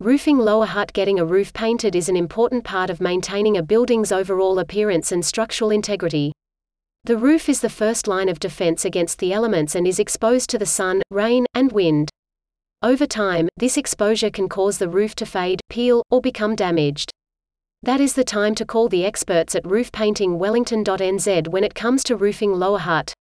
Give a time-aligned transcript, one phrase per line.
[0.00, 4.12] Roofing Lower Hutt Getting a roof painted is an important part of maintaining a building's
[4.12, 6.32] overall appearance and structural integrity.
[7.02, 10.58] The roof is the first line of defense against the elements and is exposed to
[10.58, 12.10] the sun, rain, and wind.
[12.80, 17.10] Over time, this exposure can cause the roof to fade, peel, or become damaged.
[17.82, 22.04] That is the time to call the experts at Roof Painting Wellington.nz when it comes
[22.04, 23.14] to roofing Lower Hutt.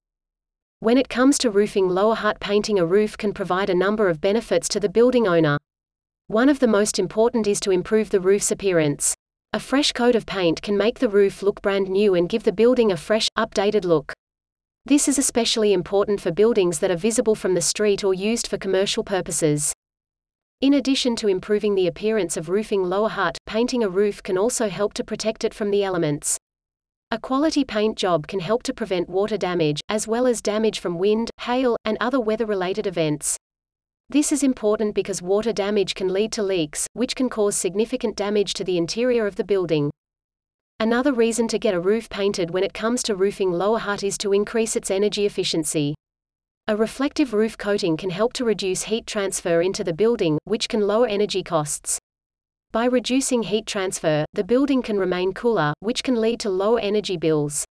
[0.79, 4.21] When it comes to roofing Lower Hutt, painting a roof can provide a number of
[4.21, 5.57] benefits to the building owner.
[6.29, 9.15] One of the most important is to improve the roof's appearance.
[9.53, 12.51] A fresh coat of paint can make the roof look brand new and give the
[12.51, 14.11] building a fresh, updated look.
[14.85, 18.57] This is especially important for buildings that are visible from the street or used for
[18.57, 19.71] commercial purposes.
[20.59, 24.67] In addition to improving the appearance of roofing Lower Hutt, painting a roof can also
[24.67, 26.37] help to protect it from the elements.
[27.09, 30.99] A quality paint job can help to prevent water damage, as well as damage from
[30.99, 33.37] wind, hail, and other weather-related events.
[34.09, 38.53] This is important because water damage can lead to leaks, which can cause significant damage
[38.53, 39.91] to the interior of the building.
[40.79, 44.17] Another reason to get a roof painted when it comes to roofing Lower Hutt is
[44.19, 45.93] to increase its energy efficiency.
[46.69, 50.87] A reflective roof coating can help to reduce heat transfer into the building, which can
[50.87, 51.99] lower energy costs.
[52.71, 57.17] By reducing heat transfer, the building can remain cooler, which can lead to lower energy
[57.17, 57.65] bills.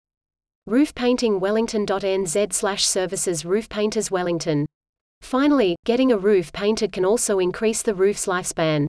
[0.66, 4.66] Roof Painting Wellington.nz slash services Roof Painters Wellington
[5.26, 8.86] Finally, getting a roof painted can also increase the roof's lifespan.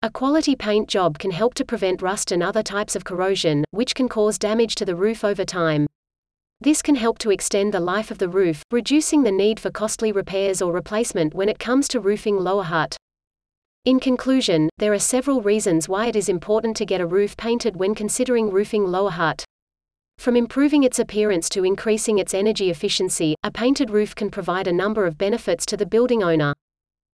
[0.00, 3.94] A quality paint job can help to prevent rust and other types of corrosion, which
[3.94, 5.86] can cause damage to the roof over time.
[6.60, 10.10] This can help to extend the life of the roof, reducing the need for costly
[10.10, 12.96] repairs or replacement when it comes to roofing Lower Hutt.
[13.84, 17.76] In conclusion, there are several reasons why it is important to get a roof painted
[17.76, 19.44] when considering roofing Lower Hutt.
[20.18, 24.72] From improving its appearance to increasing its energy efficiency, a painted roof can provide a
[24.72, 26.54] number of benefits to the building owner.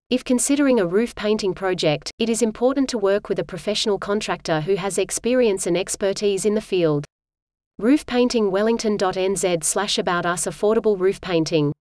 [0.09, 4.61] If considering a roof painting project, it is important to work with a professional contractor
[4.61, 7.05] who has experience and expertise in the field.
[7.77, 11.72] Roof Painting Wellington.nz slash about us affordable roof painting